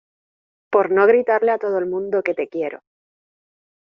por 0.71 0.89
no 0.89 1.05
gritarle 1.05 1.51
a 1.51 1.59
todo 1.59 1.77
el 1.77 1.85
mundo 1.85 2.23
que 2.23 2.33
te 2.33 2.47
quiero 2.47 2.81